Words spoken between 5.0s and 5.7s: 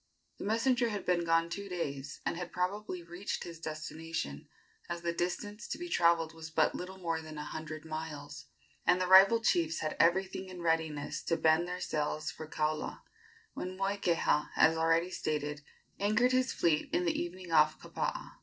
the distance